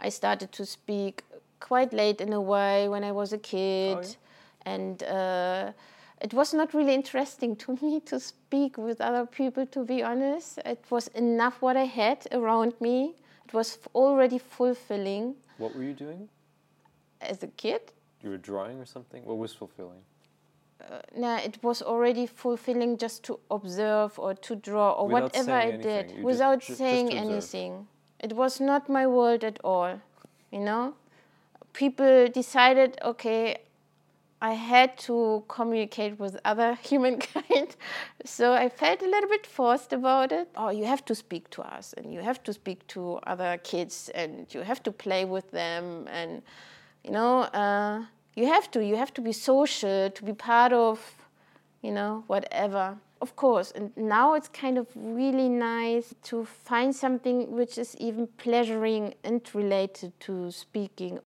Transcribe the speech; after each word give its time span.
I 0.00 0.08
started 0.08 0.50
to 0.52 0.64
speak 0.66 1.22
quite 1.60 1.92
late 1.92 2.20
in 2.20 2.32
a 2.32 2.40
way 2.40 2.88
when 2.88 3.04
I 3.04 3.12
was 3.12 3.32
a 3.32 3.38
kid, 3.38 3.98
Oh, 3.98 4.00
yeah? 4.02 4.72
and 4.74 5.02
uh, 5.02 5.72
it 6.20 6.32
was 6.34 6.54
not 6.54 6.72
really 6.74 6.94
interesting 6.94 7.56
to 7.64 7.78
me 7.82 8.00
to 8.06 8.18
speak 8.18 8.78
with 8.78 9.00
other 9.00 9.26
people. 9.26 9.66
To 9.66 9.84
be 9.84 10.02
honest, 10.02 10.58
it 10.64 10.84
was 10.90 11.08
enough 11.08 11.60
what 11.62 11.76
I 11.76 11.84
had 11.84 12.26
around 12.32 12.72
me. 12.80 13.14
It 13.46 13.52
was 13.54 13.78
already 13.94 14.38
fulfilling 14.38 15.34
What 15.58 15.74
were 15.76 15.82
you 15.82 15.92
doing? 15.94 16.28
as 17.20 17.42
a 17.42 17.48
kid. 17.48 17.80
You 18.22 18.30
were 18.30 18.38
drawing 18.38 18.78
or 18.80 18.86
something? 18.86 19.24
What 19.24 19.38
was 19.38 19.52
fulfilling? 19.52 20.00
No, 21.14 21.36
it 21.36 21.58
was 21.62 21.82
already 21.82 22.26
fulfilling 22.26 22.96
just 22.96 23.22
to 23.24 23.38
observe 23.50 24.18
or 24.18 24.32
to 24.34 24.56
draw 24.56 24.92
or 24.92 25.08
Without 25.08 25.22
whatever 25.24 25.52
I 25.52 25.62
anything, 25.64 25.82
did 25.82 26.16
you 26.16 26.24
without 26.24 26.60
just 26.60 26.78
saying 26.78 27.08
observe. 27.08 27.24
anything. 27.30 27.86
It 28.20 28.34
was 28.34 28.60
not 28.60 28.88
my 28.88 29.06
world 29.06 29.44
at 29.44 29.58
all, 29.64 30.00
you 30.50 30.60
know? 30.60 30.94
People 31.72 32.28
decided, 32.28 32.98
okay, 33.02 33.56
I 34.42 34.52
had 34.52 34.96
to 35.00 35.44
communicate 35.48 36.18
with 36.18 36.38
other 36.44 36.74
humankind, 36.82 37.76
so 38.24 38.52
I 38.52 38.68
felt 38.68 39.02
a 39.02 39.06
little 39.06 39.28
bit 39.28 39.46
forced 39.46 39.92
about 39.92 40.32
it. 40.32 40.48
Oh, 40.56 40.70
you 40.70 40.84
have 40.84 41.04
to 41.06 41.14
speak 41.14 41.50
to 41.50 41.62
us, 41.62 41.94
and 41.96 42.12
you 42.12 42.20
have 42.20 42.42
to 42.44 42.52
speak 42.52 42.86
to 42.88 43.20
other 43.26 43.58
kids, 43.62 44.10
and 44.14 44.46
you 44.54 44.60
have 44.60 44.82
to 44.84 44.92
play 44.92 45.24
with 45.24 45.50
them, 45.50 46.06
and 46.10 46.42
you 47.04 47.10
know, 47.10 47.40
uh, 47.42 48.04
you 48.34 48.46
have 48.46 48.70
to. 48.72 48.84
You 48.84 48.96
have 48.96 49.12
to 49.14 49.20
be 49.20 49.32
social 49.32 50.10
to 50.10 50.24
be 50.24 50.32
part 50.32 50.72
of, 50.72 51.16
you 51.82 51.92
know, 51.92 52.24
whatever. 52.26 52.98
Of 53.20 53.36
course, 53.36 53.70
and 53.72 53.94
now 53.96 54.32
it's 54.32 54.48
kind 54.48 54.78
of 54.78 54.86
really 54.94 55.50
nice 55.50 56.14
to 56.22 56.46
find 56.46 56.96
something 56.96 57.50
which 57.50 57.76
is 57.76 57.94
even 57.98 58.28
pleasuring 58.38 59.14
and 59.24 59.42
related 59.54 60.18
to 60.20 60.50
speaking 60.50 61.18